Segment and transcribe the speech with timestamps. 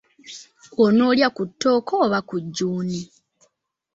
[0.83, 3.01] Onoolya ku ttooke oba ku jjuuni?